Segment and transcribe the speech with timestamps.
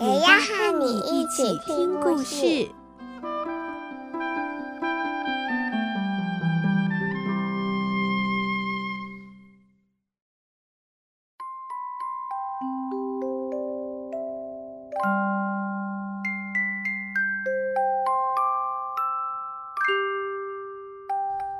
[0.00, 2.68] 也要和你一起听故事。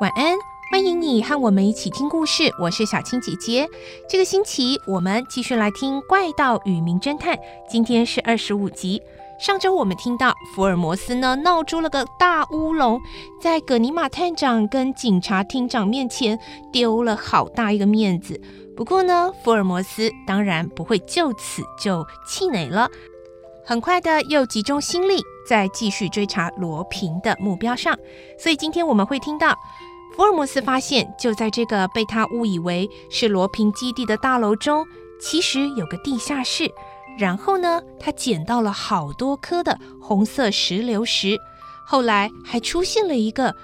[0.01, 0.39] 晚安，
[0.71, 2.53] 欢迎你和我们一起听故事。
[2.61, 3.67] 我是小青姐姐。
[4.07, 7.35] 这个星期我们继续来听《怪盗与名侦探》，
[7.67, 9.01] 今天是二十五集。
[9.41, 13.01] 上周我们听到福尔摩斯呢闹出了个大乌龙，
[13.41, 16.39] 在葛尼玛探长跟警察厅长面前
[16.71, 18.39] 丢了好大一个面子。
[18.77, 22.91] 不过呢，福尔摩斯当然不会就此就气馁了，
[23.65, 27.99] 很快的又集中心力在继续追查罗平的目标上。
[28.39, 29.57] 所以今天我们会听到。
[30.19, 34.85] 福尔摩斯发现，就在这个被他误以为是罗平基地的大楼中，
[35.21, 36.69] 其实有个地下室。
[37.17, 41.39] 然后呢，他捡到了好多颗的红色石榴石。
[41.87, 43.55] 后来还出现了一个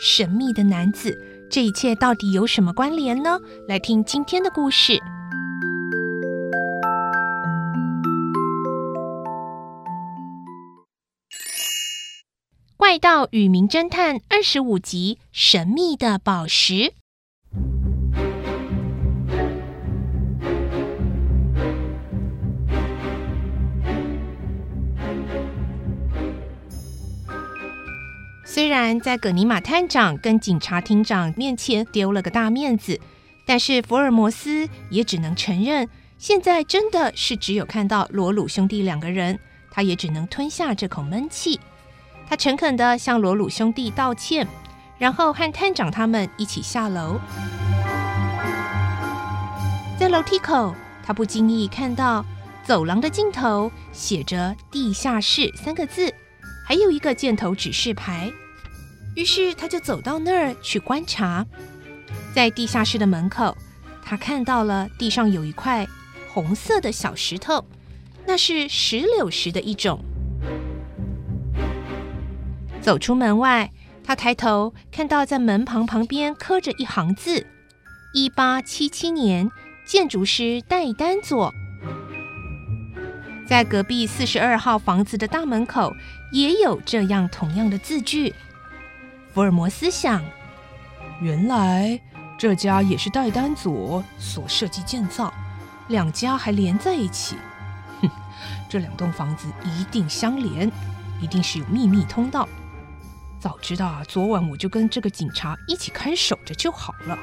[0.00, 1.14] 神秘的男子。
[1.50, 3.38] 这一切到底有什么关联呢？
[3.68, 4.94] 来听今天的故事。
[12.80, 16.94] 《怪盗与名侦探》二十五集：神秘的宝石。
[28.46, 32.98] 虽然在葛尼玛探长跟警察厅长面前丢了个大面子，
[33.44, 39.38] 但是福尔摩斯也只能承认，现在真的是只有看到罗鲁兄弟两个人，
[39.70, 41.60] 他也只能吞下这口闷气。
[42.30, 44.46] 他诚恳地向罗鲁兄弟道歉，
[44.98, 47.18] 然后和探长他们一起下楼。
[49.98, 50.72] 在楼梯口，
[51.04, 52.24] 他不经意看到
[52.62, 56.14] 走廊的尽头写着“地下室”三个字，
[56.64, 58.30] 还有一个箭头指示牌。
[59.16, 61.44] 于是他就走到那儿去观察。
[62.32, 63.56] 在地下室的门口，
[64.04, 65.84] 他看到了地上有一块
[66.32, 67.64] 红色的小石头，
[68.24, 70.00] 那是石榴石的一种。
[72.80, 73.70] 走出门外，
[74.02, 77.46] 他抬头看到在门旁旁边刻着一行字
[78.14, 79.50] ：“一八七七年，
[79.86, 81.52] 建筑师戴丹佐。”
[83.46, 85.92] 在隔壁四十二号房子的大门口
[86.32, 88.32] 也有这样同样的字句。
[89.34, 90.22] 福尔摩斯想：
[91.20, 92.00] 原来
[92.38, 95.32] 这家也是戴丹佐所设计建造，
[95.88, 97.36] 两家还连在一起。
[98.00, 98.08] 哼，
[98.68, 100.70] 这两栋房子一定相连，
[101.20, 102.48] 一定是有秘密通道。
[103.40, 107.18] 早知道啊，昨晚我就跟这个警察一起看守着就好了。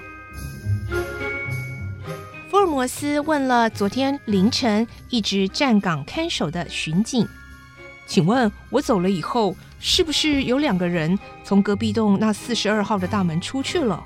[2.50, 7.28] 福尔摩斯问了昨天凌晨一直站岗看守的巡警
[8.08, 14.04] ：“请问，我走了以后，是不是有两个人从隔壁栋那四十二号的大门出去了？”“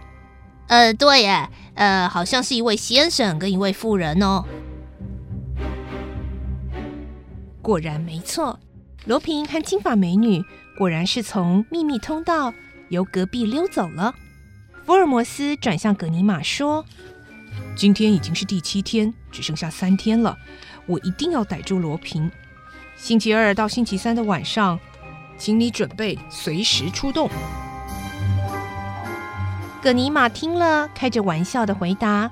[0.67, 4.43] 呃，对耶，呃，好像是一位先生跟一位妇人哦。”
[7.61, 8.59] 果然没错，
[9.05, 10.43] 罗平和金发美女。
[10.77, 12.51] 果然是从秘密通道
[12.89, 14.15] 由隔壁溜走了。
[14.83, 16.83] 福尔摩斯转向葛尼玛说
[17.75, 20.35] ：“今天已经是第七天，只剩下三天了，
[20.87, 22.31] 我一定要逮住罗平。
[22.95, 24.79] 星期二到星期三的晚上，
[25.37, 27.29] 请你准备随时出动。”
[29.83, 32.31] 葛尼玛听了，开着玩笑的回答：“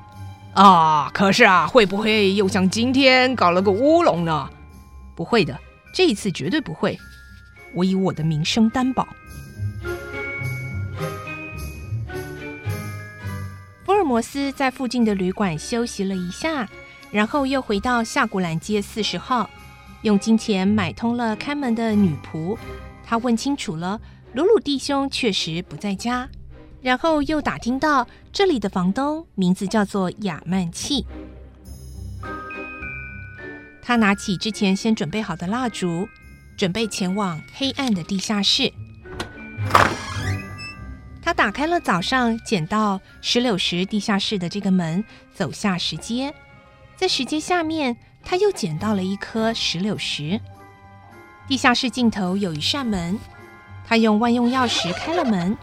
[0.55, 4.49] 啊，可是啊，会不会又像今天搞了个乌龙呢？
[5.13, 5.59] 不会的，
[5.93, 6.97] 这一次绝对不会。”
[7.75, 9.07] 我以我的名声担保。
[13.85, 16.67] 福尔摩斯在附近的旅馆休息了一下，
[17.11, 19.49] 然后又回到夏古兰街四十号，
[20.01, 22.57] 用金钱买通了看门的女仆。
[23.05, 23.99] 他问清楚了，
[24.33, 26.29] 鲁鲁弟兄确实不在家，
[26.81, 31.05] 然后又打听到这里的房东名字叫做亚曼契。
[33.89, 36.07] 他拿起之前先准备好的蜡烛。
[36.55, 38.71] 准备前往黑暗的地下室。
[41.23, 45.03] 他打开了早上捡到石榴石地下室的这个门，
[45.33, 46.31] 走下石阶。
[46.95, 50.39] 在石阶下面，他又捡到了一颗石榴石。
[51.47, 53.17] 地下室尽头有一扇门，
[53.87, 55.57] 他用万用钥匙开了门，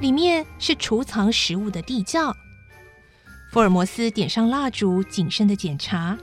[0.00, 2.34] 里面是储藏食物的地窖。
[3.50, 6.18] 福尔摩斯点上蜡烛，谨慎的检查，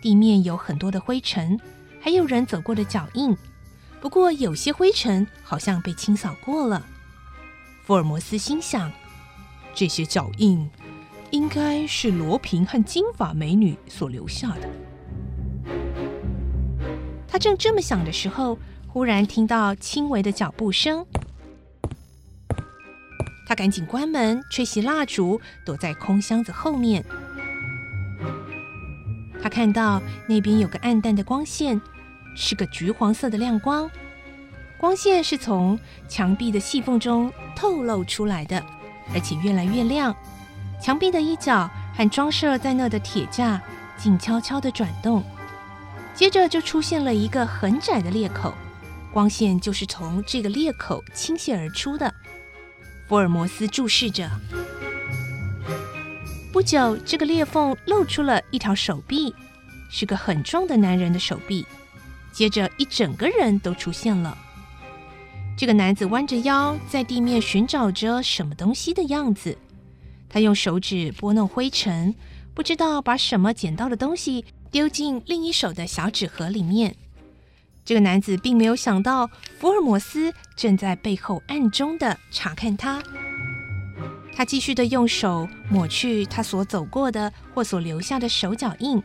[0.00, 1.58] 地面有很多的灰尘，
[2.00, 3.36] 还有人走过的脚印。
[4.00, 6.86] 不过有些灰尘好像被清扫过了。
[7.82, 8.90] 福尔摩斯心想，
[9.74, 10.70] 这些脚印
[11.32, 14.68] 应该是罗平和金发美女所留下的。
[17.26, 18.56] 他正这么想的时候，
[18.86, 21.04] 忽然听到轻微的脚步声。
[23.50, 27.04] 他赶紧关门，吹熄蜡烛，躲在空箱子后面。
[29.42, 31.80] 他看到那边有个暗淡的光线，
[32.36, 33.90] 是个橘黄色的亮光。
[34.78, 35.76] 光线是从
[36.08, 38.64] 墙壁的细缝中透露出来的，
[39.12, 40.14] 而且越来越亮。
[40.80, 43.60] 墙壁的一角和装设在那的铁架
[43.98, 45.24] 静悄悄地转动，
[46.14, 48.54] 接着就出现了一个很窄的裂口，
[49.12, 52.09] 光线就是从这个裂口倾泻而出的。
[53.10, 54.30] 福尔摩斯注视着，
[56.52, 59.34] 不久，这个裂缝露出了一条手臂，
[59.90, 61.66] 是个很壮的男人的手臂。
[62.30, 64.38] 接着，一整个人都出现了。
[65.56, 69.58] 这个男子弯着腰，在地面寻找着什么东西的样子。
[70.28, 72.14] 他用手指拨弄灰尘，
[72.54, 76.94] 不知道把什么捡到的东西丢进另一手的小纸盒里面。
[77.90, 79.28] 这个男子并没有想到，
[79.58, 83.02] 福尔摩斯正在背后暗中的查看他。
[84.32, 89.02] 他继续的用手抹去他所走过的或所留下的手脚印，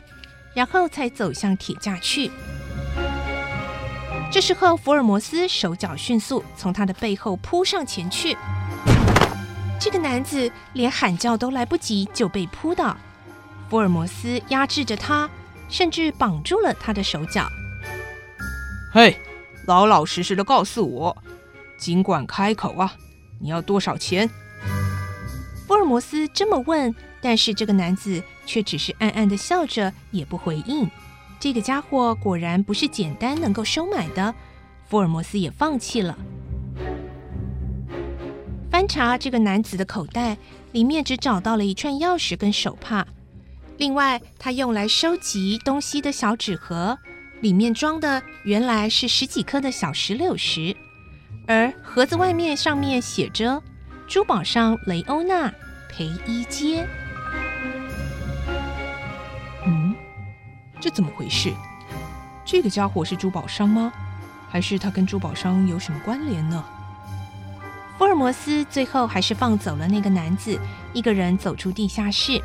[0.54, 2.30] 然后才走向铁架去。
[4.30, 8.36] 这时候，福尔摩斯手脚迅速从他的背后扑上前去。
[9.80, 12.96] 这个男子连喊叫都来不及，就被扑倒。
[13.68, 15.28] 福尔摩斯压制着他，
[15.68, 17.48] 甚至绑住了他的手脚。
[18.96, 19.14] 嘿，
[19.66, 21.14] 老老实实的告诉我，
[21.76, 22.94] 尽管开口啊！
[23.38, 24.26] 你要多少钱？
[25.66, 30.90] 福尔摩斯这么问，但是这个男子却只是暗暗的笑着，也不回应。
[31.38, 34.34] 这个家伙果然不是简单能够收买的，
[34.88, 36.16] 福尔摩斯也放弃了。
[38.70, 40.38] 翻查这个男子的口袋，
[40.72, 43.06] 里面只找到了一串钥匙跟手帕，
[43.76, 46.98] 另外他用来收集东西的小纸盒。
[47.40, 50.74] 里面装的原来是十几颗的小石榴石，
[51.46, 53.62] 而盒子外面上面写着
[54.08, 55.52] “珠宝商雷欧娜
[55.90, 56.86] 培伊街”。
[59.66, 59.94] 嗯，
[60.80, 61.52] 这怎么回事？
[62.44, 63.92] 这个家伙是珠宝商吗？
[64.48, 66.64] 还是他跟珠宝商有什么关联呢？
[67.98, 70.58] 福尔摩斯最后还是放走了那个男子，
[70.92, 72.40] 一个人走出地下室。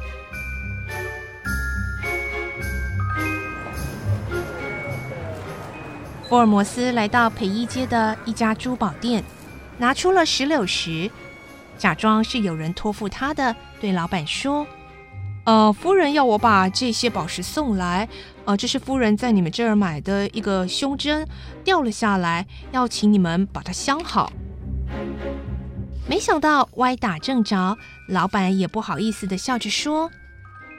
[6.31, 9.21] 福尔摩斯来到培一街的一家珠宝店，
[9.77, 11.11] 拿出了石榴石，
[11.77, 14.65] 假装是有人托付他的，对老板说
[15.43, 18.07] ：“呃，夫人要我把这些宝石送来，
[18.45, 21.27] 呃，这是夫人在你们这儿买的一个胸针，
[21.65, 24.31] 掉了下来，要请你们把它镶好。”
[26.07, 27.77] 没想到歪打正着，
[28.07, 30.09] 老板也不好意思的笑着说。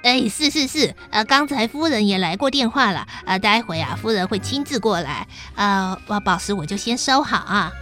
[0.02, 7.72] 哎，是是是，呃，刚才夫人也来过电话了，呃，待会啊，夫人会亲自过来，呃，把宝石我就先收好啊。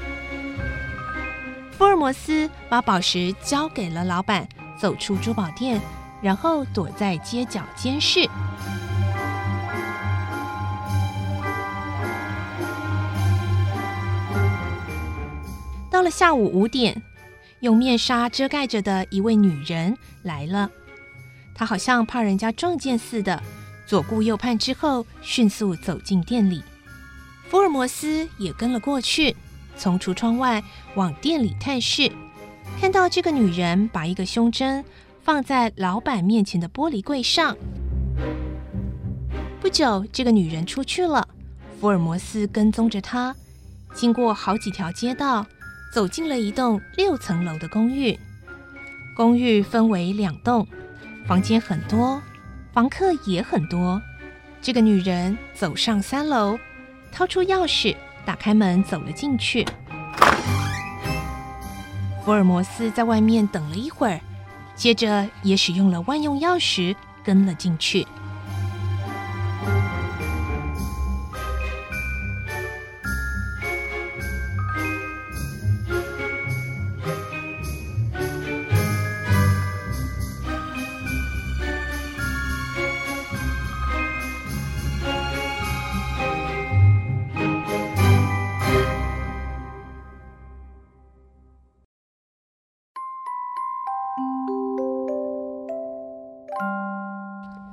[1.79, 4.47] 福尔摩斯把宝石交给了老板，
[4.79, 5.81] 走出珠宝店，
[6.21, 8.29] 然后躲在街角监视。
[15.91, 17.03] 到了下午五点，
[17.61, 20.71] 用面纱遮盖着的一位女人来了。
[21.61, 23.43] 他好像怕人家撞见似的，
[23.85, 26.63] 左顾右盼之后，迅速走进店里。
[27.51, 29.37] 福尔摩斯也跟了过去，
[29.77, 30.65] 从橱窗外
[30.95, 32.11] 往店里探视，
[32.81, 34.83] 看到这个女人把一个胸针
[35.23, 37.55] 放在老板面前的玻璃柜上。
[39.61, 41.29] 不久，这个女人出去了，
[41.79, 43.37] 福尔摩斯跟踪着她，
[43.93, 45.45] 经过好几条街道，
[45.93, 48.19] 走进了一栋六层楼的公寓。
[49.15, 50.67] 公寓分为两栋。
[51.31, 52.21] 房间很多，
[52.73, 54.03] 房客也很多。
[54.61, 56.59] 这个女人走上三楼，
[57.13, 57.95] 掏出钥匙，
[58.25, 59.65] 打开门走了进去。
[62.25, 64.21] 福尔摩斯在外面等了一会儿，
[64.75, 68.05] 接着也使用了万用钥匙跟了进去。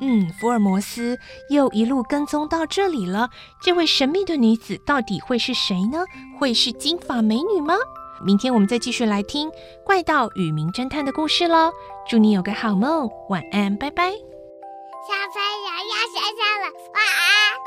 [0.02, 1.18] 嗯福尔摩斯
[1.50, 3.30] 又一路跟踪到这里了。
[3.62, 6.06] 这位神秘的女子到底会是谁呢？
[6.40, 7.76] 会是金发美女吗？
[8.24, 9.50] 明天我们再继续来听
[9.86, 11.72] 《怪盗与名侦探》的故事喽。
[12.10, 14.12] 祝你有个好梦，晚安，拜拜。
[14.12, 16.74] 小朋友要睡觉了。
[16.94, 17.67] 晚安